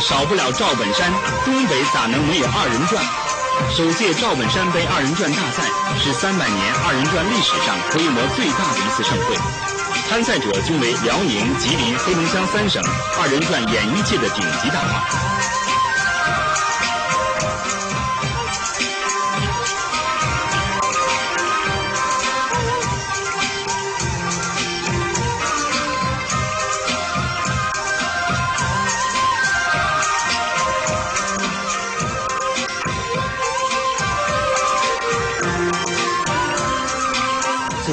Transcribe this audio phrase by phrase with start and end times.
[0.00, 1.12] 少不了赵本山，
[1.44, 3.02] 东北咋能没有二人转？
[3.74, 5.64] 首届赵本山杯二人转大赛
[5.98, 9.36] 是三百年二人转历史上规模最大的一次盛会，
[10.08, 12.82] 参赛者均为辽宁、吉林、黑龙江三省
[13.20, 15.37] 二人转演艺界的顶级大腕。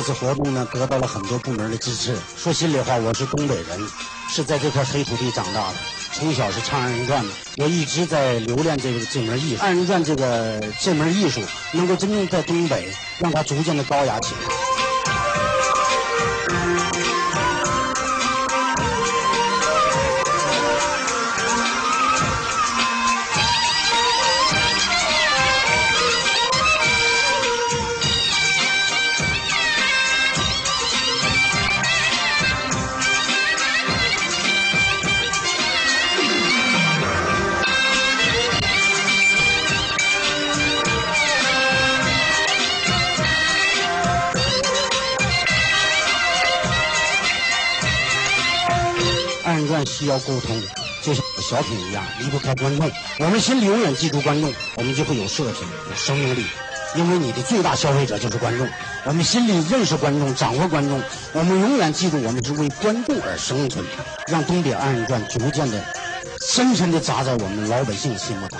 [0.05, 2.15] 这次活动呢，得到了很多部门的支持。
[2.37, 3.89] 说心里话，我是东北人，
[4.29, 5.75] 是在这块黑土地长大的，
[6.13, 9.63] 从小是唱二人转的，我一直在留恋这个这门艺术。
[9.63, 14.74] 二人转这个这门艺术，能够真正在东北让它逐渐的高雅起来。
[49.97, 50.61] 需要沟通，
[51.01, 52.91] 就像小品一样，离不开观众。
[53.19, 56.45] 我们心里永远记住观众，我们就会有设品，有生命力。
[56.95, 58.67] 因为你的最大消费者就是观众。
[59.05, 61.01] 我们心里认识观众，掌握观众，
[61.31, 63.85] 我们永远记住，我们是为观众而生存，
[64.27, 65.81] 让东北二人转逐渐的、
[66.41, 68.59] 深深的扎在我们老百姓心目中。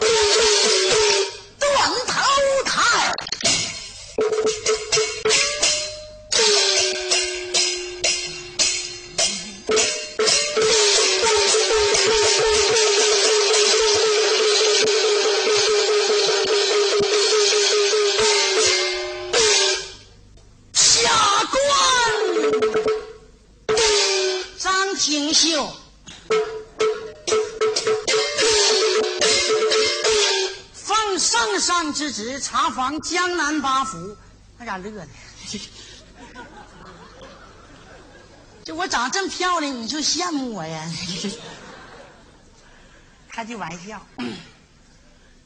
[34.89, 35.07] 乐的，
[38.63, 40.83] 就我长这么漂亮，你就羡慕我呀？
[43.29, 44.05] 开句玩笑。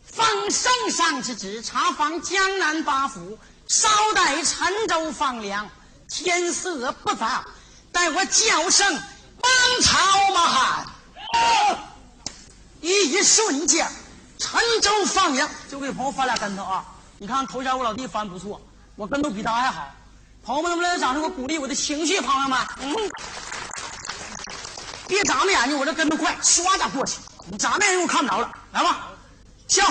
[0.03, 3.37] 奉圣上之旨，查访江南八府，
[3.67, 5.69] 稍待陈州放粮。
[6.07, 7.43] 天色不早，
[7.91, 9.51] 待我叫声王
[9.81, 10.87] 朝马汉。
[12.81, 13.89] 一瞬间，
[14.37, 16.85] 陈州放粮，就给朋友翻俩跟头啊！
[17.17, 18.61] 你看头前我老弟翻不错，
[18.95, 19.93] 我跟头比他还好。
[20.43, 22.21] 朋友们能不能掌声给我鼓励我的情绪？
[22.21, 22.57] 朋友们，
[25.07, 27.19] 别眨巴眼睛，我这跟头快，唰的过去。
[27.49, 29.07] 你眨巴眼睛我看不着了，来吧，
[29.67, 29.83] 笑。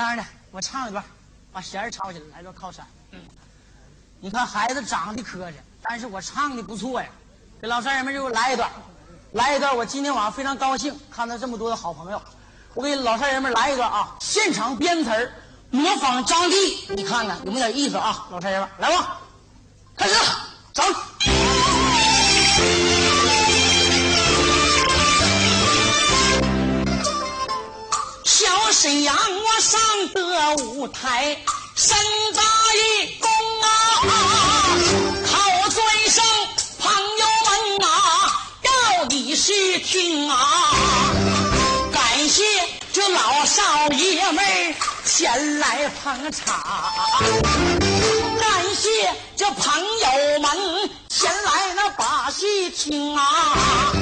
[0.00, 1.04] 这样的，我唱一段，
[1.52, 2.86] 把弦儿抄起来，来段靠山。
[3.10, 3.20] 嗯，
[4.18, 5.52] 你看孩子长得磕碜，
[5.82, 7.08] 但是我唱的不错呀。
[7.60, 8.70] 给老少爷们就来一段，
[9.32, 9.76] 来一段。
[9.76, 12.22] 我今天晚上非常高兴，看到这么多的好朋友，
[12.72, 14.16] 我给老少爷们来一段啊！
[14.20, 15.34] 现场编词儿，
[15.68, 18.26] 模仿张帝，你看看有没有点意思啊？
[18.30, 19.20] 老少爷们，来吧，
[19.98, 20.14] 开始，
[20.72, 20.82] 走。
[30.92, 31.36] 台，
[31.74, 31.96] 身
[32.34, 32.42] 大
[32.74, 33.30] 一功
[33.62, 33.66] 啊！
[35.26, 36.24] 靠尊声，
[36.78, 37.90] 朋友们啊，
[38.62, 40.72] 要你细听啊！
[41.92, 42.42] 感谢
[42.92, 44.44] 这老少爷们
[45.04, 46.62] 前来捧场，
[48.40, 53.92] 感谢这朋友们前来那把戏听啊！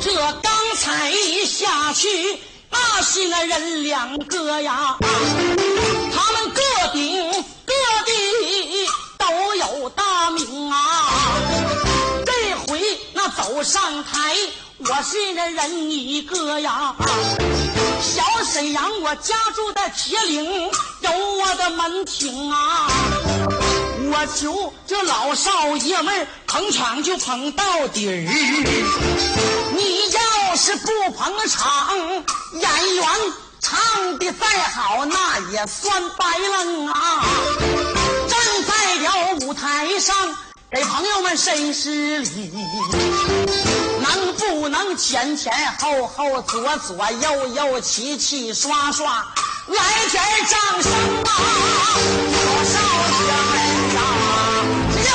[0.00, 2.40] 这刚才一下去。
[2.72, 4.96] 那是个人两个呀，
[6.30, 6.60] 他们个
[6.92, 7.74] 顶个
[8.06, 8.88] 地
[9.18, 11.08] 都有大名啊。
[12.24, 12.80] 这回
[13.14, 14.36] 那走上台，
[14.78, 16.94] 我是那人一个呀。
[18.00, 22.88] 小沈阳，我家住在铁岭，有我的门庭啊。
[24.12, 28.14] 我求这老少爷们捧场就捧到底儿，
[29.76, 31.88] 你要是不捧场，
[32.52, 33.04] 演员
[33.60, 37.24] 唱的再好，那也算白愣啊！
[38.28, 40.16] 站在了舞台上，
[40.70, 42.50] 给朋友们伸施礼，
[44.00, 49.26] 能不能前前后后、左左右右、齐齐刷刷，
[49.66, 50.92] 来点掌声
[51.24, 51.30] 啊！
[52.46, 52.80] 老少
[53.20, 53.54] 爷们
[53.94, 53.98] 呀，
[54.94, 55.10] 谢谢，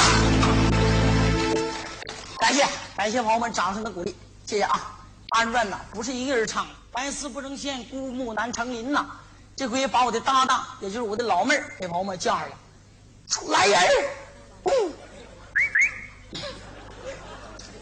[2.38, 4.16] 感谢感谢朋友们掌声的鼓励，
[4.46, 4.80] 谢谢啊！
[5.36, 9.06] 二人转呐，不是一个人唱，白丝不成线，孤木难成林呐。
[9.54, 12.56] 这回把我的搭档，也就是我的老妹儿，给朋友们叫上了，
[13.28, 13.82] 出来人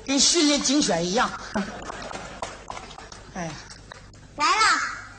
[0.07, 1.29] 跟训练警犬一样。
[3.35, 3.51] 哎呀，
[4.37, 4.53] 来了，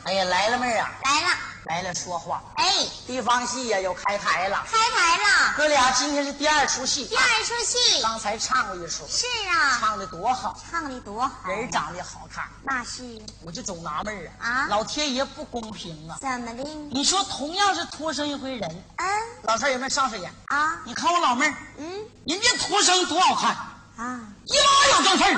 [0.02, 1.28] 哎呀，来了妹儿啊，来了，
[1.64, 2.42] 来了说话。
[2.56, 2.64] 哎，
[3.06, 4.64] 地方戏呀，又开台了。
[4.70, 12.44] 开台了，哥俩今天是第二出戏，第二出戏刚才唱过一出，是啊，唱的多好，唱的多好，人长得好看。
[12.62, 13.02] 那是
[13.44, 16.18] 我就总纳闷儿啊，啊老天爷不公平啊！
[16.20, 16.64] 怎么的？
[16.90, 19.06] 你说同样是托生一回人，嗯
[19.42, 23.50] 老少爷们上上眼，啊你看我老妹儿，嗯人家托生多好看，
[23.96, 25.30] 啊，一妈有正事儿，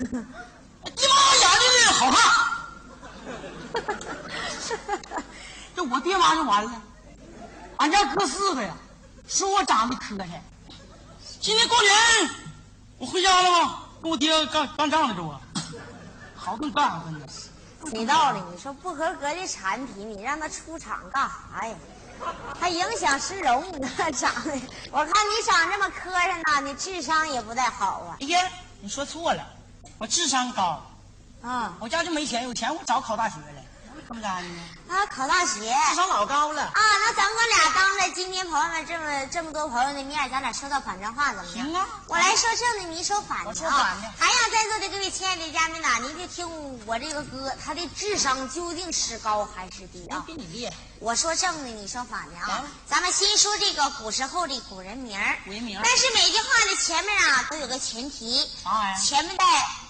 [0.00, 2.20] 一妈眼睛好看。
[5.74, 6.72] 这我爹妈就完了，
[7.78, 8.74] 俺家哥四个呀，
[9.26, 10.26] 说我长得磕碜。
[11.40, 11.92] 今年过年
[12.98, 13.80] 我回家了吗？
[14.00, 15.40] 跟我爹干干仗呢，这我
[16.36, 17.26] 好顿干真的。
[17.92, 18.40] 没道理。
[18.52, 21.74] 你说不合格的产品，你让他出厂干啥呀？
[22.58, 24.52] 还影响市容呢，长得。
[24.90, 28.16] 我看你长这么磕碜呐，你智商也不太好啊。
[28.20, 28.40] 哎呀，
[28.80, 29.44] 你说错了，
[29.98, 30.82] 我智商高，
[31.42, 33.63] 啊我家就没钱，有钱我早考大学了，
[34.22, 35.74] 啊，考大学。
[35.88, 36.62] 智商老高了。
[36.62, 41.66] 啊，那咱哥俩当着今天朋友们这么这么多朋友的面，咱俩说到反正话怎么样？
[41.66, 43.96] 行啊我来说正的，你说反的啊。
[44.18, 46.46] 还让在座的各位亲爱的家人们呐，您就听
[46.86, 50.22] 我这个哥，他的智商究竟是高还是低人啊？
[50.26, 52.64] 比你厉害，我说正的，你说反的啊。
[52.88, 58.48] 咱们先说这个古时候的古人名儿古人名儿但是每句话的前面啊都有个前提？
[59.02, 59.44] 前面带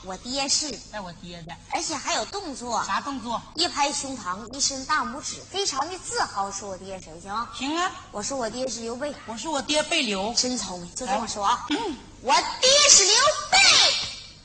[0.06, 3.40] 我爹是，带我爹的而且还有动作，啥动作？
[3.54, 7.49] 一拍胸膛，一伸大拇指，非常的自豪，说我爹谁行？
[7.54, 11.44] 行啊，我说我爹是刘备，我说我爹背刘，真聪明，就这么说。
[11.44, 11.66] 啊。
[11.70, 11.96] 嗯。
[12.20, 13.14] 我爹是刘
[13.50, 13.58] 备，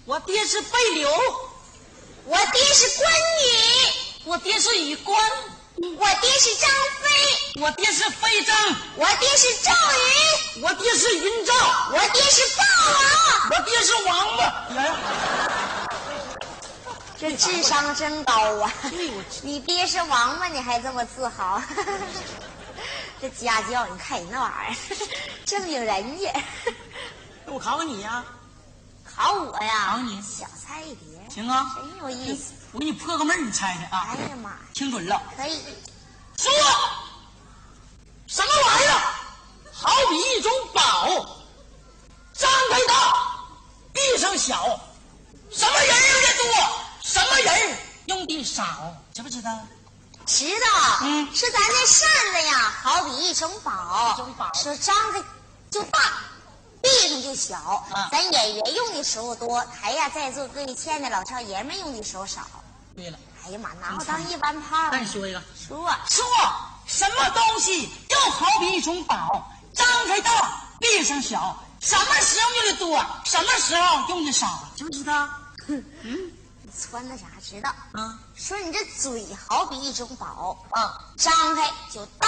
[0.06, 1.10] 我爹是背刘，
[2.26, 5.18] 我爹是关羽，我爹是羽关，
[5.82, 6.70] 我爹是张
[7.00, 8.56] 飞，我爹是飞张，
[8.98, 11.54] 我爹是赵云，我爹是云赵，
[11.94, 13.50] 我爹是霸王。
[13.52, 14.44] 我爹是王八。
[14.76, 14.94] 来，
[17.18, 18.74] 这智商真高啊！
[19.42, 21.62] 你爹是王八，你还这么自豪？
[23.22, 24.76] 这家教，你看你那玩意儿，
[25.46, 26.30] 正经人家。
[27.46, 28.24] 那我考考你呀，
[29.06, 29.92] 考我呀？
[29.92, 32.52] 考你小菜一碟，行啊，真有意思。
[32.72, 34.10] 我给你破个闷，你猜猜啊？
[34.12, 35.60] 哎呀妈呀，听准了，可以。
[36.38, 36.52] 说
[38.28, 39.14] 什么玩意儿？
[39.74, 41.08] 好比一种宝，
[42.34, 43.40] 张开大，
[43.92, 44.80] 闭上小，
[45.52, 48.64] 什么人用的多，什么人用的少，
[49.14, 49.50] 知不知道？
[50.28, 55.24] 知道，嗯是咱那扇子呀，好比一种宝，一种宝说张开
[55.72, 56.00] 就大，
[56.84, 57.58] 闭上就小。
[57.92, 62.42] 啊咱演员用的时候多，台下在座各位亲爱的老少爷们用的时候少。
[63.00, 64.90] 对了，哎呀妈，拿我当一般炮。
[64.92, 66.26] 再说一个，说说
[66.86, 75.30] 什么东西又好比一种宝，张开大，闭上小，什么时候用的多，什么时候用的少，知不知道？
[76.04, 76.30] 你
[76.78, 77.70] 穿的啥知道？
[77.94, 82.28] 啊说你这嘴好比一种宝，啊，张开就大，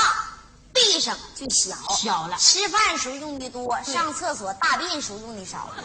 [0.73, 1.75] 闭上就小。
[1.97, 5.69] 小了吃饭时候用的多，上厕所大便时候用的少，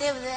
[0.00, 0.34] 对不对？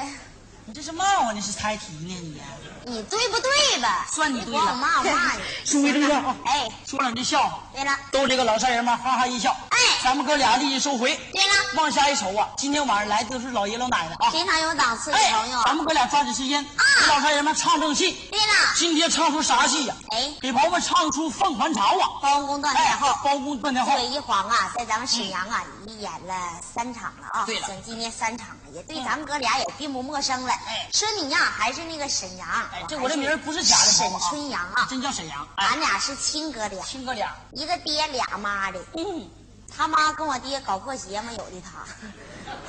[0.66, 2.40] 你这是骂我呢，是猜题呢你？
[2.86, 4.06] 你对不对吧？
[4.10, 5.40] 算你对了管我骂我骂你。
[5.64, 9.54] 说回正传啊，哎，说两句笑话，对了，逗这个老少爷们哈哈一笑。
[9.70, 11.14] 哎咱们哥俩立即收回。
[11.32, 14.30] 对了，往下一瞅啊，今天晚上来的都是老爷老奶奶啊。
[14.30, 15.62] 非常有档次的哎朋友，。
[15.64, 18.12] 咱们哥俩抓紧时间，啊给老少爷们唱正戏。
[18.30, 19.94] 对了，今天唱出啥戏呀？
[20.12, 22.08] 哎给朋友们唱出《凤还巢》啊！
[22.22, 23.08] 包公断哎天后。
[23.22, 24.00] 包公断天后作。
[24.00, 26.34] 为一晃啊，在咱们沈阳啊，已演了
[26.74, 27.44] 三场了啊。
[27.46, 28.48] 对了整今天三场
[28.82, 30.52] 对咱们哥俩也并不陌生了。
[30.52, 32.48] 哎说你呀，还是那个沈阳。
[32.72, 35.46] 哎，这我这名儿不是假的，沈春阳啊，真叫沈阳。
[35.56, 37.34] 哎俺，俩是亲哥俩，亲哥俩。
[37.52, 38.80] 一个爹俩妈的。
[38.94, 39.28] 嗯，
[39.76, 41.84] 他妈跟我爹搞破鞋嘛，有的他。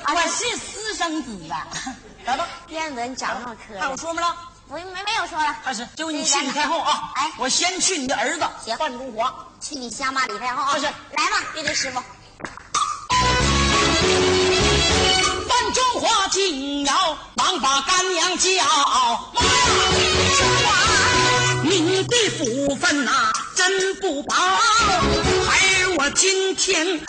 [0.14, 1.66] 我是私生子啊。
[2.24, 3.78] 来吧，怪不得你长那么磕碜。
[3.80, 4.36] 还有说没了？
[4.68, 7.12] 我没没有说了，开始，这回你去李太后啊！
[7.14, 9.32] 哎我先去你的儿子行范中华。
[9.60, 10.72] 去你乡巴李太后啊！
[10.72, 12.02] 开始来吧，乐队师傅。
[16.06, 18.48] 范中华听了，忙把干娘叫
[19.34, 19.40] 妈。
[21.64, 27.02] 你的福分呐、真不薄，孩儿我今天没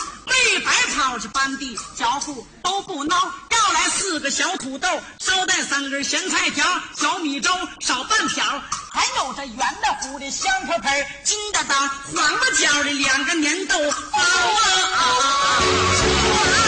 [0.64, 3.10] 白跑去搬地，脚户都不孬，
[3.50, 4.88] 要来四个小土豆，
[5.20, 7.50] 捎带三根咸菜条，小米粥
[7.80, 8.44] 少半条，
[8.92, 13.78] 还有这圆的糊的香喷喷，金的当黄的角的两个粘豆
[14.10, 15.62] 包啊！
[16.64, 16.67] 先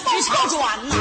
[0.00, 0.94] 公放年回朝转呐、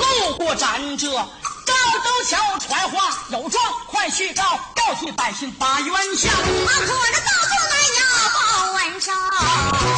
[0.00, 4.42] 路过咱这高州桥传话有状，快去告，
[4.74, 6.28] 告替百姓把冤下。
[6.28, 8.00] 啊，可这到头来呀
[8.34, 8.40] 报
[8.72, 9.12] 恩仇，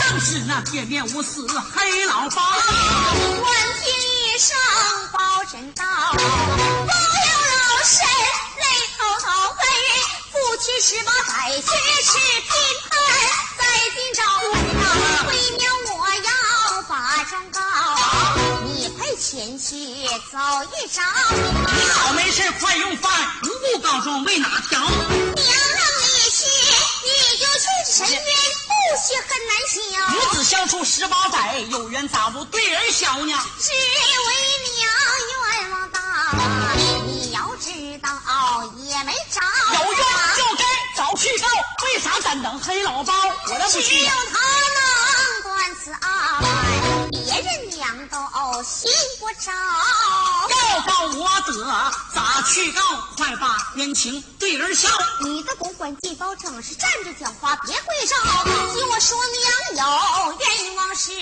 [0.03, 3.47] 正是那铁面无私黑老八，闻
[3.83, 4.57] 听一声
[5.13, 6.19] 报真到，报了
[6.87, 8.07] 老身
[8.61, 8.65] 泪
[8.99, 9.89] 滔滔，本人
[10.33, 12.51] 夫妻十八载去吃拼
[12.91, 12.93] 盘，
[13.59, 14.53] 在今朝问
[14.85, 14.85] 啊，
[15.29, 15.63] 为娘
[15.97, 16.93] 我要把
[17.25, 17.61] 忠告，
[19.17, 19.77] 前去
[20.31, 20.39] 走
[20.77, 21.03] 一遭。
[21.33, 24.81] 你好没事快用饭，无故告状为哪条？
[24.81, 24.97] 娘让
[25.35, 26.45] 你去，
[27.05, 28.21] 你就去，深渊
[28.67, 29.77] 不许很难消。
[30.11, 33.39] 母子相处十八载，有缘咋不对儿小呢？
[33.61, 34.29] 只为
[34.77, 34.93] 娘
[35.31, 35.99] 冤枉大，
[37.07, 38.09] 你要知道
[38.77, 39.41] 也没招。
[39.75, 40.03] 有冤
[40.37, 40.65] 就该
[40.97, 41.47] 早去告，
[41.85, 43.15] 为啥敢等黑老包？
[43.49, 44.07] 我那不只有。
[44.07, 44.41] 他
[44.75, 46.03] 能断此案，
[47.85, 49.53] 别人娘都信不着。
[50.49, 52.81] 告告我得，咋去告？
[53.19, 54.89] 快把冤情对人笑。
[55.21, 58.15] 你的公馆进包正是站着讲话，别跪着。
[58.73, 59.19] 听我说，
[59.75, 61.13] 娘有冤枉事，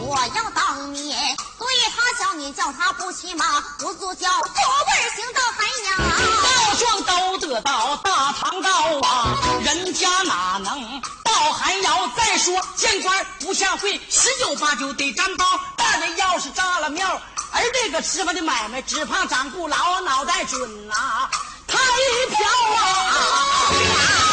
[0.00, 4.50] 我要当面对他叫你叫他不骑马，不坐轿，托
[4.86, 5.96] 辈行到海洋。
[6.42, 11.02] 告状都得到大堂告啊，人家哪能
[11.36, 15.44] 老寒窑再说，见官不下跪，十有八九得沾包。
[15.76, 17.20] 大人要是炸了庙，
[17.52, 21.28] 而这个吃饭的买卖，只怕掌故老脑袋准呐、
[21.66, 22.38] 太飘
[22.74, 24.25] 啊！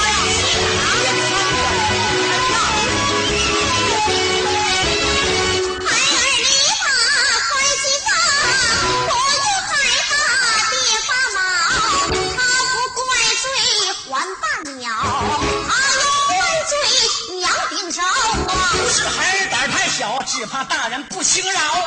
[19.98, 21.52] 小，只怕大人不轻饶。
[21.52, 21.78] 娘让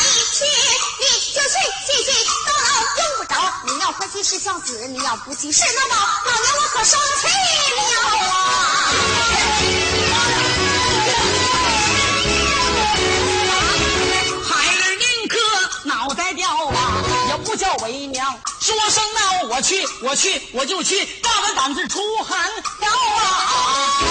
[0.00, 0.44] 你去，
[0.98, 1.54] 你就去，
[1.86, 2.10] 去去
[2.46, 2.66] 到老
[2.98, 3.34] 用不着。
[3.64, 5.94] 你要欢喜是孝子，你要不济是能保。
[5.96, 7.28] 老娘我可生气
[7.76, 7.82] 了
[8.28, 8.34] 啊！
[14.44, 15.36] 孩儿宁可
[15.84, 18.36] 脑袋掉啊，也不叫为娘。
[18.60, 22.50] 说声那我去，我去，我就去，大个胆子出寒
[22.80, 24.02] 窑啊！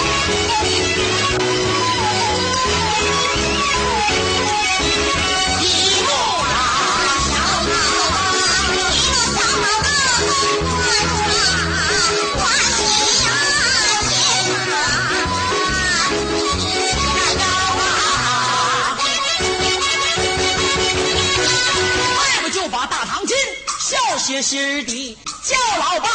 [24.22, 26.06] 写信的叫老鸨，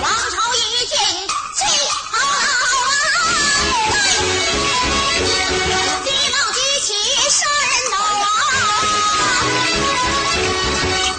[0.00, 0.98] 王朝一见
[1.54, 1.62] 气
[2.10, 2.42] 好啊，
[6.02, 6.88] 急忙举起
[7.30, 8.26] 杀人刀啊！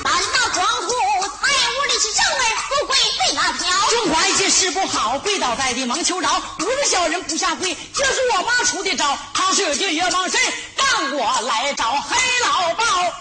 [0.04, 0.92] 胆大狂虎，
[1.40, 1.42] 才
[1.72, 3.64] 无力气正儿，不跪被拉条。
[3.92, 6.38] 中华一见事不好，跪倒在地忙求饶。
[6.60, 9.18] 不是小人不下跪，这是我妈出的招。
[9.34, 10.38] 唐氏就越往谁
[10.76, 13.14] 让我来找黑老鸨。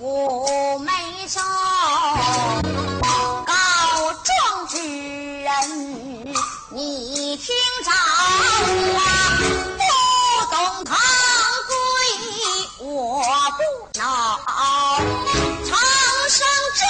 [0.00, 0.90] 听虎眉
[1.28, 1.42] 梢，
[3.44, 3.52] 告
[4.24, 4.78] 状之
[5.42, 5.52] 人
[6.70, 7.54] 你听
[7.84, 9.02] 着啊，
[9.76, 9.82] 不
[10.50, 10.96] 懂堂
[11.68, 11.74] 规
[12.78, 13.22] 我
[13.58, 14.40] 不恼，
[15.66, 15.78] 长
[16.30, 16.38] 生
[16.78, 16.82] 正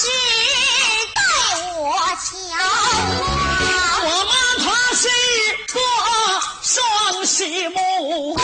[0.00, 0.02] 直
[1.14, 1.20] 待
[1.78, 1.78] 我
[2.16, 2.26] 瞧
[2.56, 2.58] 啊。
[4.02, 4.66] 我妈她
[4.96, 5.06] 是
[5.72, 5.78] 个
[6.62, 8.36] 双喜母，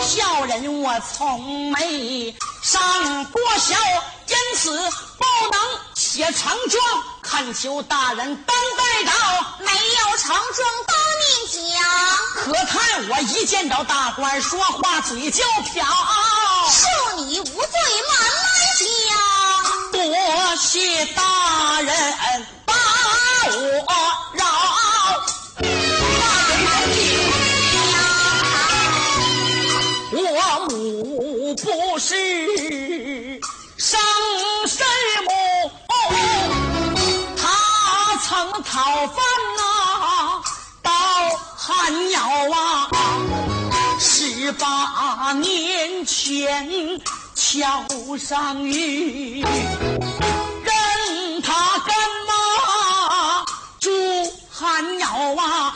[0.00, 0.16] 小
[0.46, 2.34] 人我从没
[2.78, 3.76] 上过小，
[4.26, 4.70] 因此
[5.18, 9.12] 不能写长状，恳求大人担待到。
[9.58, 11.82] 没有成状当面讲，
[12.34, 15.42] 可看我一见着大官说话嘴就
[15.72, 15.84] 瓢，
[16.70, 18.46] 恕你无罪慢慢
[18.78, 18.86] 讲。
[19.92, 22.74] 多谢大人把
[23.46, 23.92] 我
[24.34, 24.44] 饶。
[31.64, 33.40] 不是
[33.76, 33.98] 生
[34.66, 34.86] 身
[35.24, 35.30] 母，
[37.36, 37.48] 她
[38.22, 39.16] 曾讨饭
[39.56, 40.40] 呐、
[40.82, 40.90] 到
[41.56, 42.20] 寒窑
[42.52, 42.88] 啊，
[43.98, 47.00] 十八年前
[47.34, 47.84] 桥
[48.18, 53.44] 上遇，任他干妈
[53.80, 53.90] 住
[54.50, 55.74] 寒窑啊。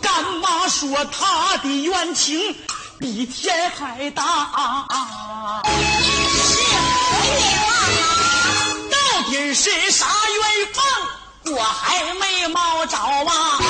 [0.00, 2.56] 干妈说他的冤情
[3.04, 4.30] 比天还大，是
[6.72, 6.78] 何
[7.28, 7.36] 冤
[7.66, 8.02] 枉啊？
[8.90, 8.96] 到
[9.28, 10.82] 底是啥冤枉，
[11.54, 13.60] 我还没摸着啊。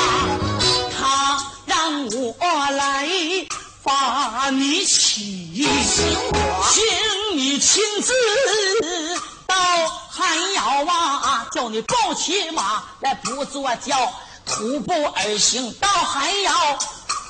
[0.97, 3.09] 他让我来
[3.83, 5.69] 把你起，
[6.71, 6.85] 请
[7.37, 8.13] 你亲自
[9.49, 9.57] 到
[10.11, 14.15] 寒窑啊，叫你抱起马来不坐轿，
[14.47, 16.79] 徒步而行到寒窑。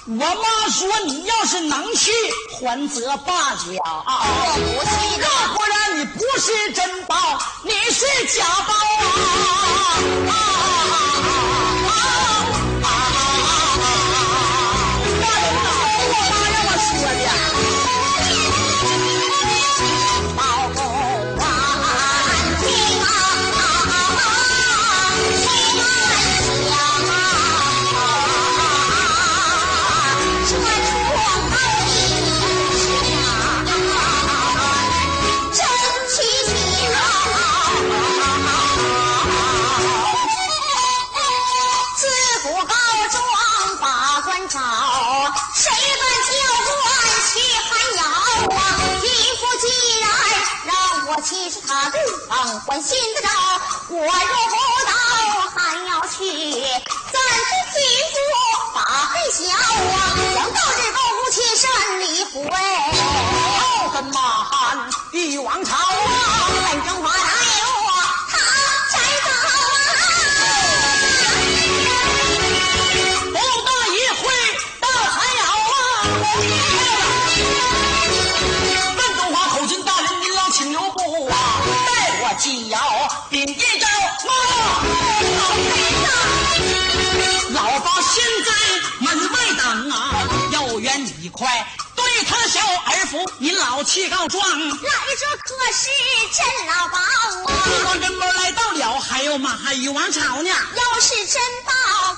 [0.07, 2.13] 我妈说你要是能去，
[2.61, 3.59] 还则罢了。
[4.07, 5.25] 我不去的。
[5.25, 7.17] 要不然你不是真宝，
[7.63, 8.05] 你是
[8.39, 9.09] 假宝啊！
[10.29, 10.54] 啊啊
[51.25, 53.29] 其实，他对方关心得着，
[53.89, 54.11] 我若不
[54.85, 54.93] 到
[55.57, 56.21] 还要去，
[56.61, 57.77] 暂时替
[58.13, 58.15] 父
[58.75, 59.97] 把黑消啊！
[60.35, 61.65] 想到日高夫妻山
[62.01, 62.39] 里回，
[63.57, 65.81] 要跟马汉玉王朝啊，
[66.71, 67.09] 本中华
[94.09, 94.43] 告状。
[94.59, 95.91] 来者可是
[96.33, 97.49] 真老鸨啊！
[97.65, 100.49] 不光真包来到了，还有马汉与王朝呢。
[100.49, 101.73] 要是真宝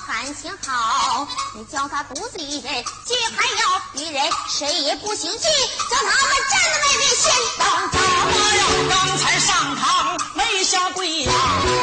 [0.07, 5.43] 感情好，你叫他独自一人去还要别人，谁也不行去，
[5.89, 7.97] 叫他们站在外面先等着。
[8.29, 8.61] 我呀！
[8.89, 10.36] 刚才上堂没
[10.67, 11.31] 下跪呀、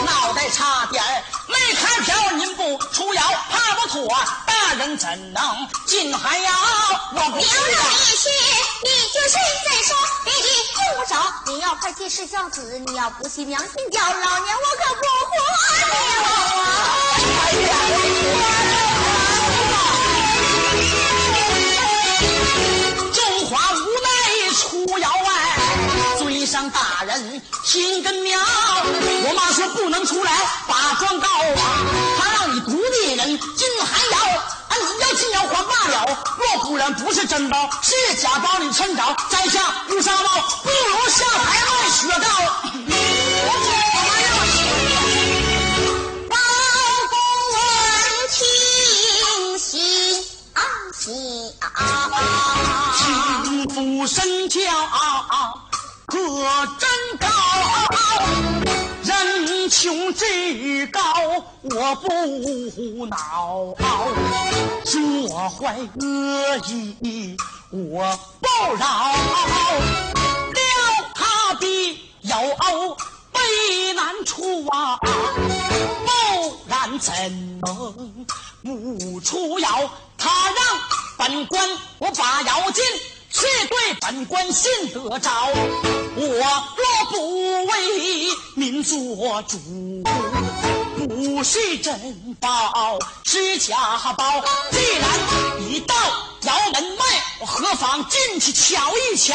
[0.05, 1.03] 脑袋差点
[1.47, 2.33] 没开瓢。
[2.33, 4.15] 您不出窑，怕不妥。
[4.47, 5.43] 大人怎能
[5.87, 6.53] 进寒窑？
[7.15, 7.41] 我不要让！
[7.41, 8.29] 你去，
[8.83, 11.17] 你就谁再说，别的用不着。
[11.47, 15.35] 你要快去是孝子，你要不去良心叫老娘我可不活
[18.69, 18.74] 了！
[26.71, 28.39] 大人听根苗。
[28.39, 30.33] 我妈说不能出来，
[30.69, 31.85] 把状告啊！
[32.19, 34.19] 她让你独立人进寒窑，
[34.69, 36.07] 啊，你要进窑还罢了，
[36.39, 40.23] 若不然不是真宝，是假宝你趁早摘下乌纱帽，
[40.63, 42.27] 不如下台卖雪糕。
[46.29, 46.37] 包
[47.11, 47.13] 公
[47.53, 47.57] 闻
[48.31, 49.73] 听心
[50.55, 51.05] 想，
[52.97, 53.03] 轻
[53.71, 54.61] 俯身教
[56.15, 56.21] 可
[56.79, 57.27] 真高，
[59.03, 61.01] 人穷志高
[61.63, 63.75] 我不恼，
[65.27, 67.37] 若怀恶意
[67.73, 68.47] 我不
[68.77, 68.87] 饶，
[70.53, 70.63] 料
[71.17, 71.67] 他的
[72.21, 72.97] 有
[73.33, 77.13] 悲难处啊，不然怎
[77.61, 77.93] 能
[78.63, 79.91] 不出窑？
[80.17, 80.65] 他让
[81.19, 82.85] 本官我把妖精。
[83.35, 85.29] 是对本官信得着，
[86.15, 86.23] 我
[86.77, 87.73] 若不为
[88.55, 89.59] 民做主，
[91.09, 93.75] 不是真宝是假
[94.17, 94.41] 宝。
[94.71, 95.11] 既然
[95.69, 95.97] 已到
[96.43, 97.05] 窑门外，
[97.41, 99.35] 我何妨进去瞧一瞧？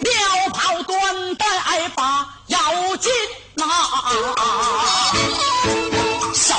[0.00, 3.10] 撩袍断带把妖精
[3.54, 3.66] 拿。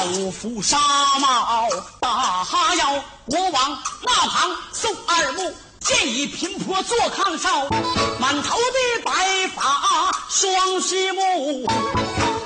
[0.01, 0.79] 手扶纱
[1.19, 1.67] 帽
[1.99, 2.43] 大
[2.75, 7.69] 腰，我往那旁送二目，见一贫婆坐炕上，
[8.19, 11.67] 满头的白发双膝目，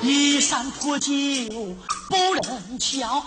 [0.02, 1.14] 衣衫破旧
[2.10, 3.24] 不忍瞧。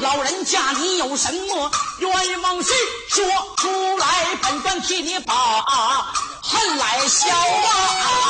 [0.00, 2.74] 老人家你有什么冤枉事，
[3.08, 3.24] 说
[3.56, 5.34] 出来，本官替你把
[6.42, 8.20] 恨来消啊！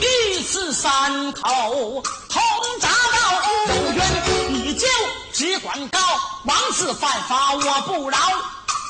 [0.00, 2.42] 一次三口通
[2.80, 2.88] 铡刀，
[3.68, 3.98] 有冤
[4.50, 4.86] 你就
[5.32, 5.98] 只管告，
[6.44, 8.18] 王子犯法我不饶。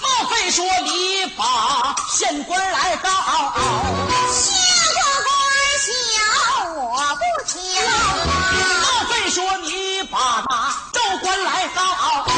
[0.03, 3.11] 莫非说你把县官来告？
[4.31, 4.55] 县
[5.25, 5.33] 官
[5.81, 5.88] 小
[6.75, 7.53] 我不挑。
[8.83, 10.53] 莫非说你把那
[10.93, 12.34] 州官来告？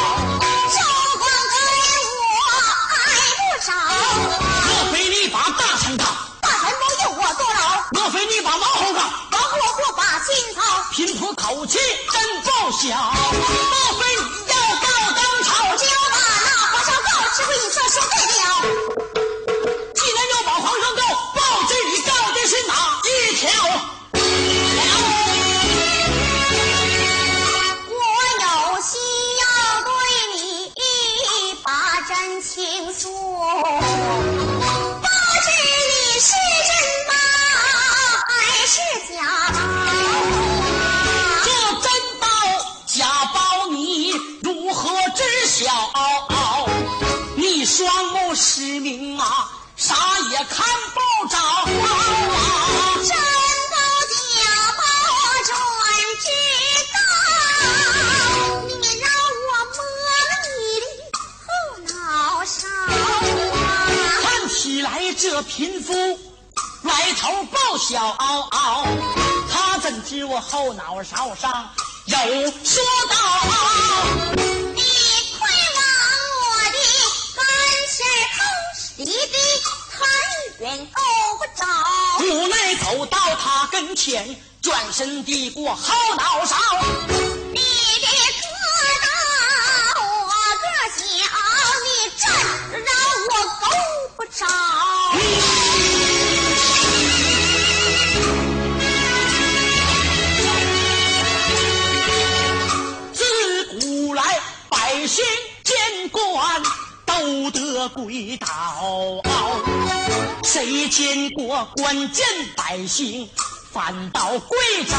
[10.92, 11.78] 贫婆口气
[12.12, 12.88] 真不小。
[12.96, 15.48] 莫非你要告当朝？
[15.76, 19.15] 就把那皇上告，只会一说说对了。
[67.86, 68.16] 头不小，
[69.52, 71.70] 他怎知我后脑勺上
[72.06, 72.16] 有
[72.64, 73.16] 说道？
[78.98, 79.12] 你的
[79.92, 79.98] 太
[80.60, 81.02] 远够
[81.38, 81.62] 不着，
[82.24, 86.56] 无奈走到他跟前，转身递过后脑勺。
[87.52, 88.48] 你的个
[89.02, 89.06] 大，
[90.00, 90.28] 我
[90.62, 91.02] 个小，
[91.84, 92.24] 你真
[92.82, 92.90] 让
[93.28, 93.64] 我够
[94.16, 94.44] 不着。
[107.26, 109.20] 不得跪倒，
[110.44, 112.24] 谁见过官见
[112.56, 113.28] 百姓
[113.72, 114.96] 反倒跪倒？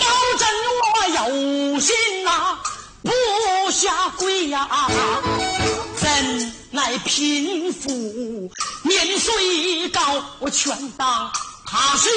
[0.00, 0.06] 要
[0.38, 0.48] 真
[0.80, 2.58] 我有心呐，
[3.02, 4.88] 不下跪呀！
[5.96, 7.90] 怎奈贫富
[8.84, 10.00] 年岁高，
[10.38, 11.30] 我全当
[11.66, 12.08] 他是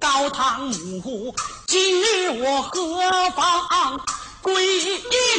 [0.00, 0.60] 高堂
[1.02, 1.34] 母，
[1.66, 4.00] 今日我何妨
[4.40, 4.54] 跪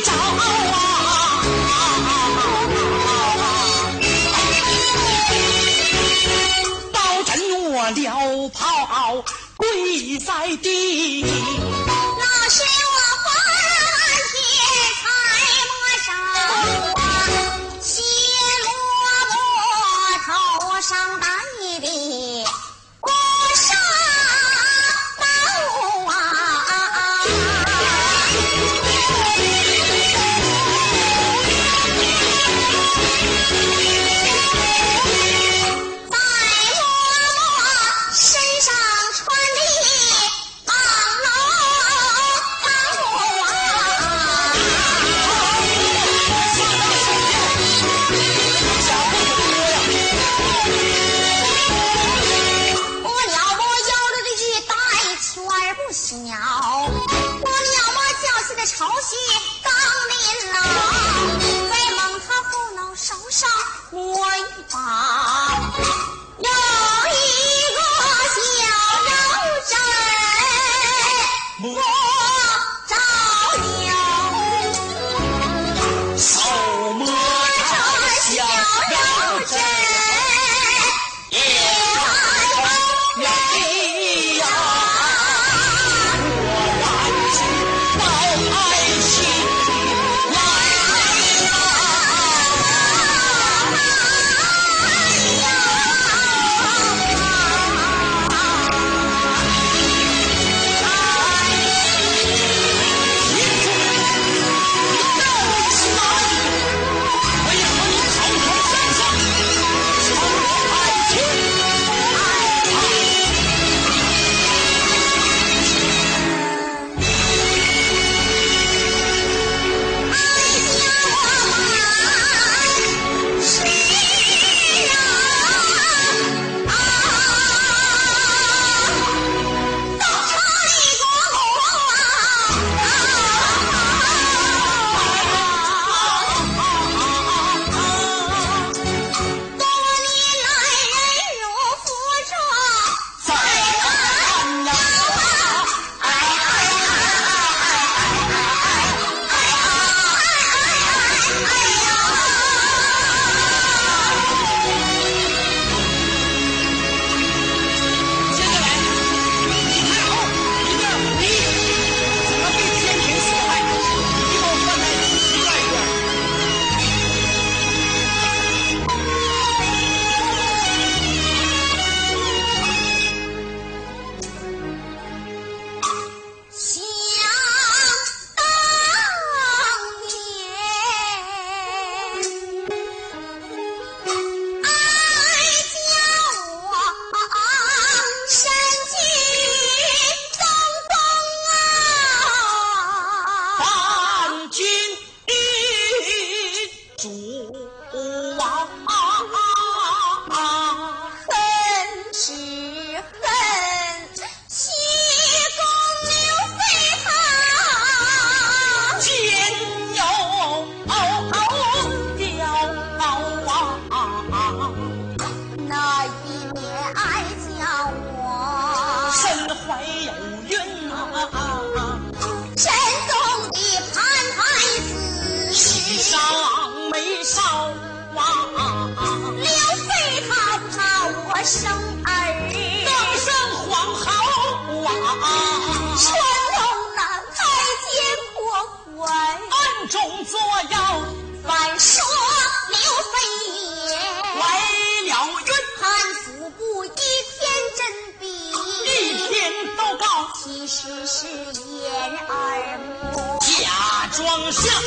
[0.06, 1.33] 倒啊？
[7.75, 9.23] 我撩袍
[9.58, 11.25] 跪在地，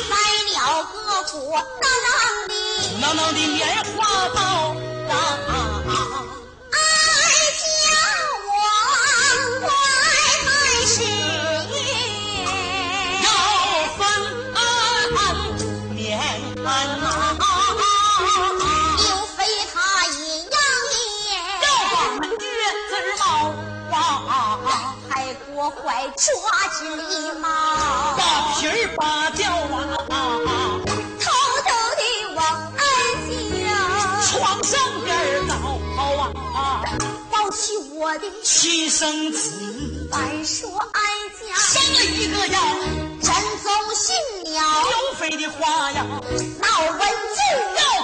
[0.09, 0.11] 放
[0.53, 0.95] 了歌
[1.31, 1.35] 鼓，
[1.81, 2.07] 当当
[2.47, 2.51] 的，
[3.01, 3.59] 当当的棉
[3.95, 3.97] 花
[4.29, 4.37] 包。
[5.09, 5.13] 啊
[25.69, 26.23] 怀抓
[26.79, 27.47] 紧一毛，
[28.17, 28.21] 把
[28.55, 29.51] 皮儿扒掉
[30.09, 30.79] 啊，
[31.19, 31.25] 偷
[31.65, 32.01] 偷的
[32.35, 32.39] 往
[32.77, 32.79] 暗
[33.51, 33.55] 家
[34.23, 35.07] 床上边
[35.47, 35.53] 倒
[36.53, 36.83] 啊，
[37.31, 41.01] 抱起我的亲生子，俺说哀
[41.39, 42.59] 家生了一个呀，
[43.21, 44.15] 真宗姓
[44.51, 47.39] 鸟，刘妃的花呀，闹文静
[47.75, 47.96] 要。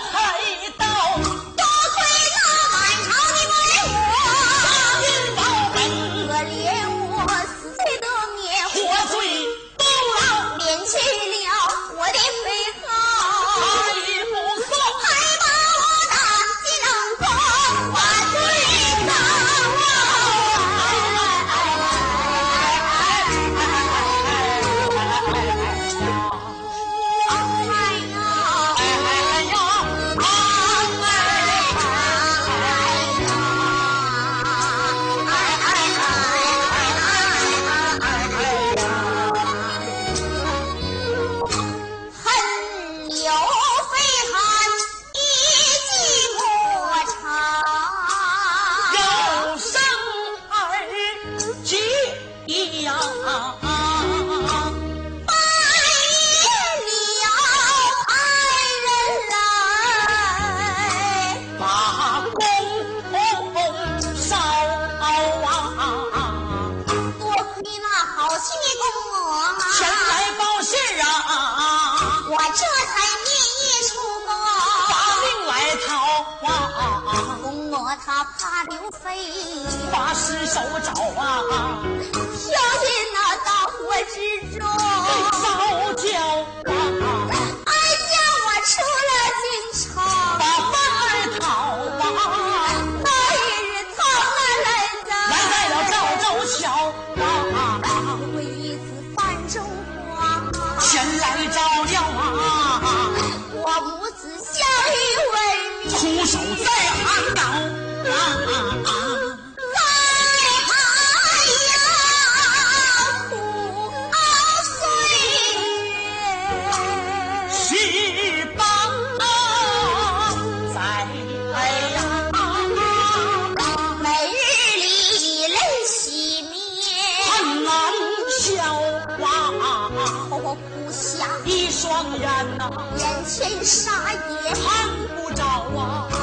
[130.55, 136.22] 不瞎一双眼呐眼前啥也看不着啊。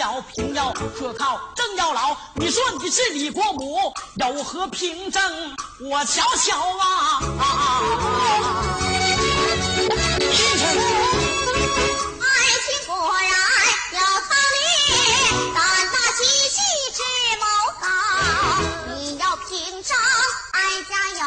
[0.00, 2.16] 要平要可靠，正要老。
[2.34, 5.22] 你说你是李国母，有何凭证？
[5.78, 7.20] 我瞧瞧啊。
[12.18, 12.24] 爱
[12.64, 13.30] 情果然
[13.92, 14.56] 有道理，
[15.54, 15.60] 胆
[15.92, 16.56] 大心细
[16.96, 16.98] 智
[17.36, 17.44] 谋
[17.78, 17.84] 高。
[18.96, 19.94] 你要凭证，
[20.52, 20.58] 哀
[20.88, 21.22] 家有。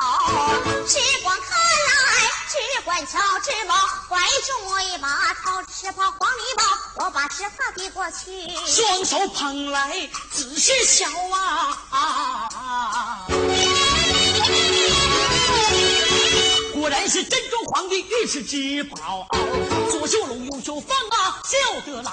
[2.93, 3.73] 弯桥之毛，
[4.07, 6.63] 怀中我一把，掏十饱黄泥包，
[7.03, 13.25] 我把纸鹤递过去，双手捧来，仔细瞧啊。
[16.83, 19.25] 果然是真宗皇帝御赐之宝，
[19.89, 22.11] 左绣龙，右绣凤啊，绣得牢。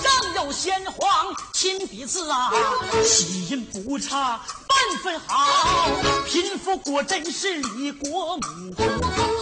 [0.00, 2.52] 上有先皇亲笔字啊，
[3.04, 5.90] 喜音不差半分毫。
[6.24, 8.72] 贫富果真是李国母，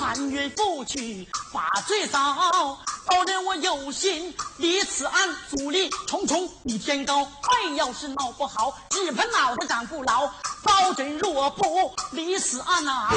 [0.01, 2.18] 含冤负屈把罪遭。
[3.11, 7.25] 保人我有心离此案，阻力重重比天高。
[7.25, 10.31] 哎，要是闹不好，只怕脑袋长不牢。
[10.63, 13.09] 包拯若不离此案呐，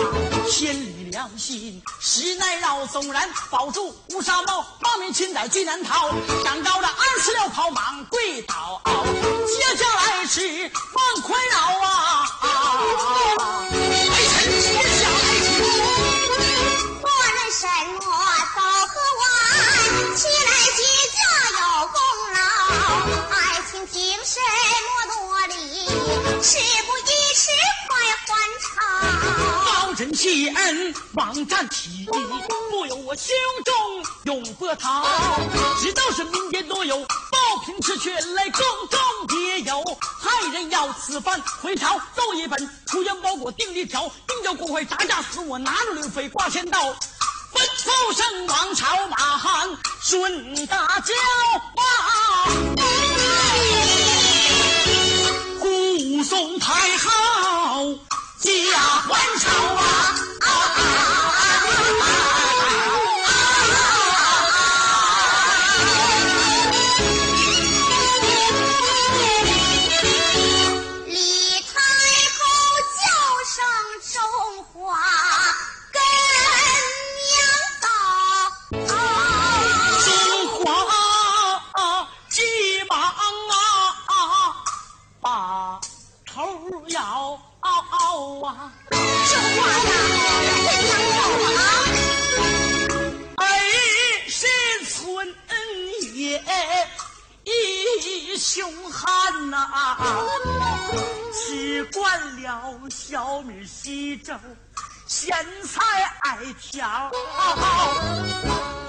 [0.49, 2.87] 千里良心实难饶。
[2.87, 6.09] 纵然保住乌纱帽，冒名侵歹最难逃。
[6.43, 8.81] 长高的二十六跑忙跪倒，
[9.45, 12.29] 接下来是放宽饶啊！
[26.43, 27.47] 事不宜迟
[27.87, 27.95] 快
[28.27, 28.29] 还
[28.59, 29.87] 朝。
[29.87, 32.05] 保真谢恩望战体，
[32.69, 33.33] 不由我胸
[33.63, 35.05] 中永波涛。
[35.79, 37.07] 知道是民间多有报
[37.65, 39.81] 平之却来宫中别有
[40.21, 46.93] 害人要此番回朝奏一本，出言包裹定一条，定叫国会炸架死我，拿着刘飞挂仙道。
[47.53, 49.69] 吩咐声王朝马汉
[50.01, 51.13] 顺大轿
[51.77, 52.49] 啊，
[56.23, 57.99] 宋太后
[58.39, 58.49] 驾
[58.79, 59.83] 还朝啊！
[88.13, 88.71] 啊！
[88.91, 88.95] 中
[89.55, 89.91] 华呀，
[90.69, 91.59] 怎样走啊？
[93.37, 93.43] 哎，
[94.27, 94.37] 是
[94.85, 94.93] 村
[96.13, 96.21] 野
[97.43, 99.57] 一凶悍呐、
[101.33, 104.33] 只惯了小米稀粥，
[105.13, 105.79] 咸菜
[106.23, 107.11] 爱挑。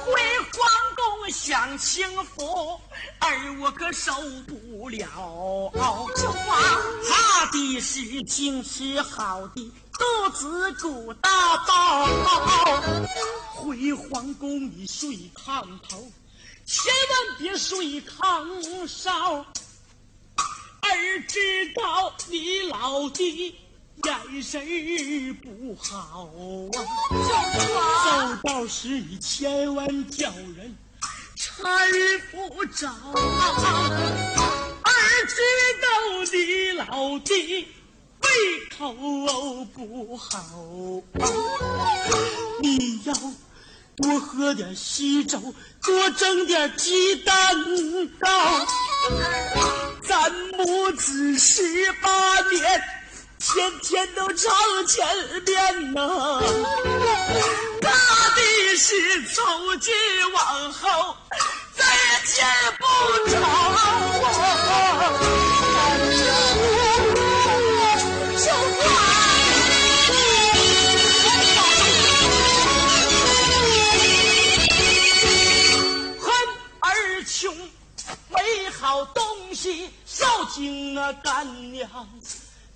[0.06, 0.12] 回
[0.54, 2.80] 皇宫享清福，
[3.18, 4.10] 而我可受
[4.48, 5.70] 不了。
[6.16, 6.58] 中华，
[7.06, 12.06] 他的是精吃好的，肚子鼓大包。
[13.52, 16.10] 回皇宫你睡炕头，
[16.64, 19.44] 千万别睡炕梢。
[20.80, 23.54] 儿知道你老爹
[24.04, 24.60] 眼神
[25.36, 26.28] 不好
[26.72, 26.76] 啊。
[28.04, 30.76] 走道时你千万叫人
[31.36, 32.88] 搀扶着。
[34.82, 34.88] 儿
[35.26, 35.34] 知
[35.80, 35.86] 道
[36.32, 36.36] 你
[36.72, 37.66] 老弟
[38.20, 38.28] 胃
[38.76, 38.92] 口
[39.72, 40.32] 不好，
[42.60, 43.14] 你要
[43.96, 45.38] 多喝点稀粥，
[45.82, 47.34] 多蒸点鸡蛋
[48.18, 48.66] 糕。
[50.02, 51.62] 咱母子十
[52.02, 52.82] 八年，
[53.46, 54.52] 天天都常
[54.86, 55.06] 见
[55.44, 56.40] 面呐。
[57.82, 57.90] 怕
[58.34, 58.40] 的
[58.78, 59.92] 是从今
[60.32, 61.14] 往后
[61.76, 62.46] 再也见
[62.78, 62.84] 不
[63.30, 63.32] 着
[64.16, 64.24] 我
[76.18, 76.28] 恨
[76.80, 76.88] 儿
[77.26, 77.54] 穷，
[78.30, 81.88] 没好东西，孝敬啊干娘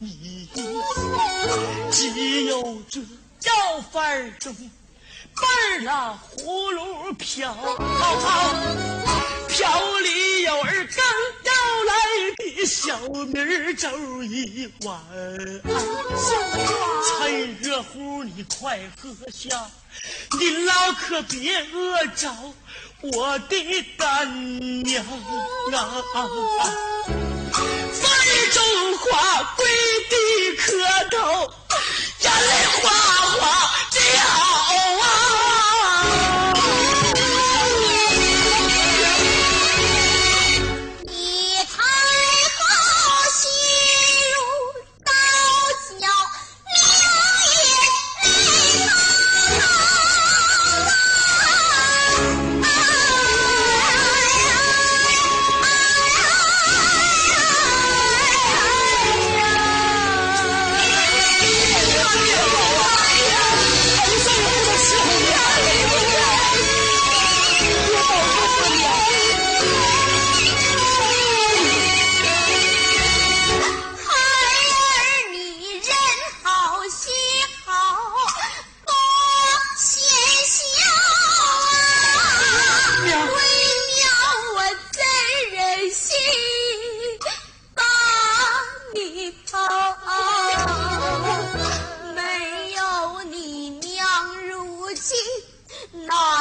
[0.01, 0.49] 你
[1.90, 3.01] 只有这
[3.42, 7.53] 要饭儿中辈儿啊葫芦瓢，
[9.49, 11.05] 瓢里有儿刚
[11.44, 11.53] 要
[11.84, 11.92] 来
[12.36, 15.01] 的小米粥一碗，
[17.05, 19.68] 趁热乎你快喝下，
[20.38, 22.32] 您老可别饿着
[23.01, 25.05] 我的干娘
[25.72, 27.28] 啊！
[28.99, 29.66] 花跪
[30.11, 30.72] 地磕
[31.11, 31.53] 头，
[32.20, 32.90] 眼泪哗
[33.38, 33.78] 哗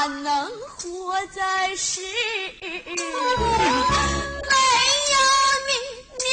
[0.08, 2.06] 怎能活在世上
[2.96, 2.96] 没
[5.12, 5.18] 有
[5.68, 5.72] 你
[6.24, 6.26] 娘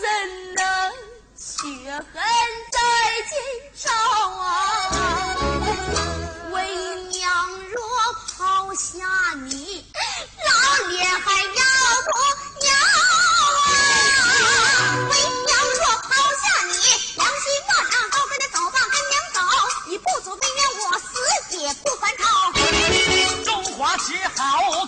[0.00, 0.04] 怎
[0.54, 0.64] 能
[1.36, 1.44] 血
[1.92, 2.08] 痕
[2.72, 2.78] 在
[3.28, 3.36] 肩
[3.74, 3.92] 上
[6.52, 6.56] 为
[7.10, 7.20] 娘
[7.68, 7.76] 若
[8.38, 9.04] 抛下
[9.44, 9.84] 你
[10.46, 11.57] 老脸还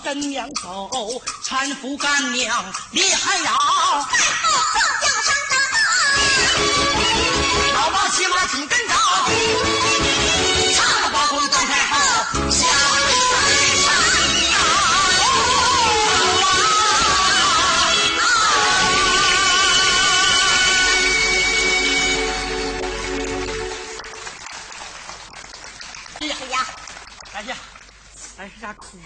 [0.02, 0.90] 两手，
[1.44, 3.52] 搀扶干娘厉害呀！
[4.10, 5.54] 在后撞将上当，
[7.74, 8.94] 老王骑马紧跟着，
[10.74, 11.99] 唱包公登太后
[28.74, 29.02] 哭的。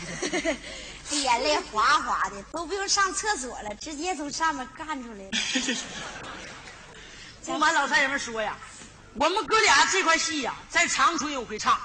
[1.08, 5.30] 这 眼泪哗哗的，都不用上厕所了，直接从上面干出来了。
[7.44, 8.56] 不瞒老太爷们说呀，
[9.14, 11.78] 我们哥俩这块戏呀，在长春有回唱，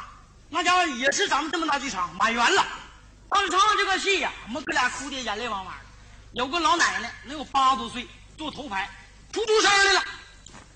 [0.49, 2.65] 那家伙也是咱们这么大剧场满员了。
[3.29, 5.79] 当时唱完这块戏呀，我们哥俩哭的眼泪汪汪的。
[6.31, 8.07] 有个老奶奶能有八十多岁，
[8.37, 8.89] 坐头排，
[9.33, 10.03] 哭出声来了。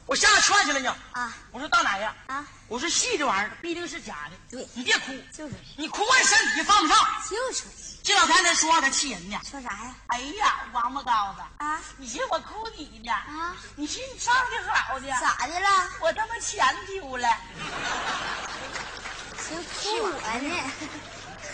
[0.05, 0.95] 我下来劝去了呢。
[1.13, 6.97] 啊我说大奶呀，啊，我说戏这玩意儿必定是假的，对你别哭，就是你哭完身体放不上。
[7.29, 7.65] 就是
[8.01, 9.39] 这老太太说话可气人呢。
[9.47, 9.95] 说啥呀？
[10.07, 13.13] 哎呀，王八羔子啊你寻我哭你呢？
[13.13, 15.67] 啊你寻你唱的好的，咋的了？
[16.01, 17.27] 我他妈钱丢了，
[19.37, 20.71] 寻，哭我呢？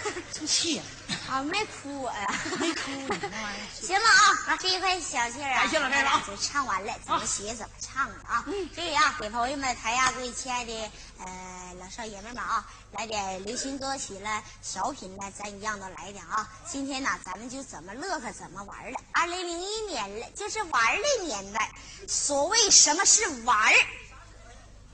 [0.32, 0.86] 真气人！
[1.30, 2.28] 啊，没哭我呀。
[2.60, 3.68] 没哭你那玩意儿。
[3.74, 4.06] 行了
[4.48, 8.44] 啊，这一块小气儿啊，感谢老太太啊就唱完了，怎么写怎么唱的啊。
[8.76, 16.48] 这里啊，给朋友们、台下各位亲爱的呃老少爷们们啊，来点流行歌曲了、小品了，咱一样都来点啊。
[16.68, 19.00] 今天呢，咱们就怎么乐呵怎么玩了。
[19.12, 21.72] 二零零一年了，就是玩的年代。
[22.08, 23.74] 所谓什么是玩儿？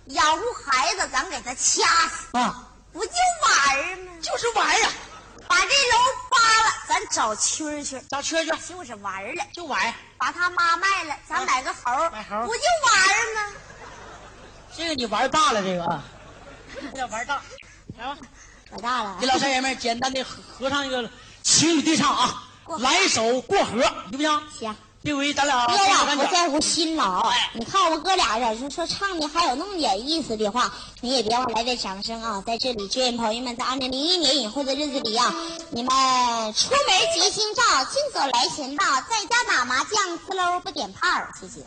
[0.07, 4.11] 养活孩子，咱给他掐死，啊，不就玩儿吗？
[4.21, 4.89] 就是玩呀，
[5.49, 5.97] 把这楼
[6.29, 9.43] 扒了，咱找蛐儿蛐儿，找蛐蛐就是玩儿了。
[9.53, 9.93] 就玩。
[10.17, 13.53] 把他妈卖了，咱买个猴儿，买猴儿不就玩儿吗？
[14.77, 16.01] 这个你玩大了，这个啊，
[16.81, 17.41] 有点玩大。
[17.97, 18.17] 来吧，
[18.71, 21.09] 玩大了给老少爷们简单的合合唱一个
[21.43, 22.43] 情侣对唱啊
[22.79, 24.49] 来一首过河，行不行？
[24.57, 24.75] 行。
[25.05, 32.43] 这回咱俩哥俩不在乎辛劳哎，你看我们哥俩要是说唱的还有那么点意思的话，你也别忘来点掌声啊！
[32.43, 35.31] 在这里，祝愿朋友们在二零零一年以后的日子里啊，
[35.69, 35.95] 你们
[36.55, 41.07] 出门吉星照，进走来钱到，在家打麻将，呲溜不点炮，
[41.39, 41.63] 谢谢。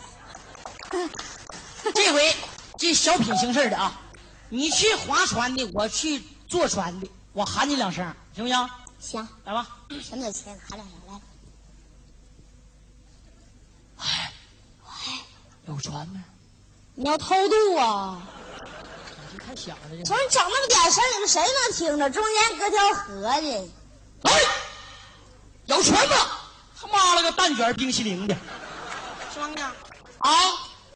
[1.94, 2.34] 这回
[2.76, 4.00] 这小品形式的啊，
[4.48, 8.70] 你去划船的，我去坐船的，我喊你两声，行不行？
[8.98, 9.64] 行，来吧。
[10.02, 11.20] 什么有钱喊两声来。
[15.68, 16.20] 有船没？
[16.94, 18.22] 你要偷渡啊？
[19.30, 22.10] 这太小了，这瞅你整那么点声，你们谁能听着？
[22.10, 23.70] 中间隔条河呢。
[24.22, 24.32] 哎，
[25.66, 26.16] 有船吗？
[26.80, 28.34] 他妈了个蛋卷冰淇淋的，
[29.34, 29.62] 装的。
[30.20, 30.52] 哎，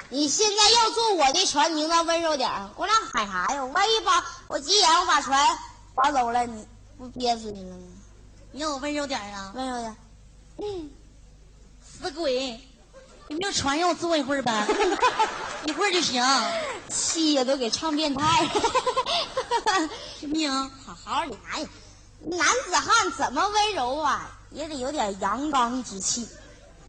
[0.09, 2.71] 你现在要坐我的船，你应该温柔点儿。
[2.77, 3.65] 我俩喊啥呀？
[3.67, 5.59] 万一把我急眼，我把船
[5.95, 6.67] 划走了，你
[6.97, 7.87] 不憋死你了吗？
[8.53, 9.53] 你让我温柔点啊！
[9.55, 9.97] 温柔点。
[10.59, 10.91] 嗯，
[11.83, 12.61] 死鬼，
[13.33, 14.67] 有没有船让我坐一会儿呗？
[15.65, 16.23] 一会儿就行，
[16.91, 18.51] 气呀，都给唱变态了。
[20.21, 20.71] 行不行？
[20.85, 21.67] 好好的，哎，
[22.21, 24.31] 男子汉怎么温柔啊？
[24.51, 26.29] 也得有点阳刚之气。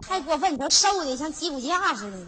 [0.01, 2.27] 太过分，你说瘦的像鸡骨架似的呢，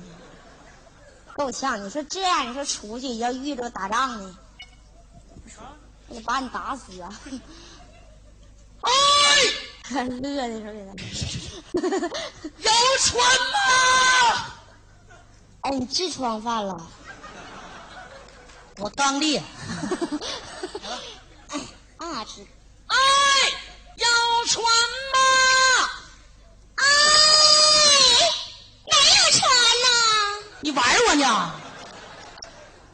[1.36, 1.84] 够呛。
[1.84, 4.38] 你说这样，你说出去要遇着打仗呢，
[6.07, 7.09] 我得把你打死啊！
[8.80, 8.91] 哎，
[9.89, 10.91] 乐的时候给他。
[12.57, 12.69] 有
[12.99, 13.15] 船
[13.51, 13.55] 吗？
[15.61, 16.88] 哎，你痔疮犯了？
[18.77, 19.41] 我刚裂。
[21.49, 21.59] 哎，
[21.97, 22.45] 啊是。
[22.88, 22.95] 哎，
[23.95, 24.05] 有
[24.47, 24.63] 船
[25.13, 25.17] 吗？
[26.75, 26.83] 哎，
[28.86, 29.41] 没有船
[29.81, 29.86] 呢。
[30.61, 31.51] 你玩我呢？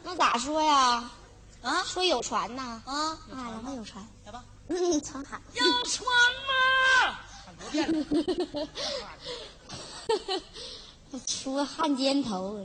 [0.04, 1.10] 那咋说呀？
[1.62, 2.82] 啊说有船呢。
[2.84, 2.92] 啊，
[3.32, 4.06] 啊，然后有船。
[4.24, 5.40] 来吧，嗯，常喊。
[5.54, 6.06] 有船
[6.48, 6.52] 吗？
[7.44, 8.68] 喊多遍了。
[11.26, 12.58] 出个汉奸头，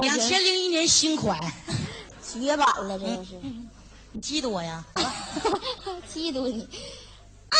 [0.00, 1.38] 两千零一年新款，
[2.22, 3.34] 绝版了，这都是。
[4.12, 4.84] 你嫉妒我呀？
[6.12, 6.66] 嫉妒你。
[7.50, 7.58] 哎，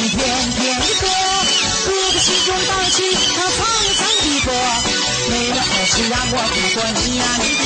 [0.00, 0.18] 一天
[0.52, 1.06] 天的歌，
[1.84, 3.04] 哥哥心中荡起
[3.36, 3.58] 那沧
[3.92, 4.48] 桑的波，
[5.28, 7.59] 没了爱是让我不过你呀、你。